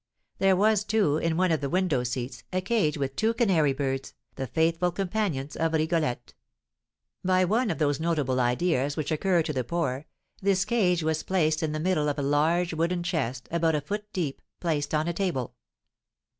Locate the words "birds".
3.71-4.15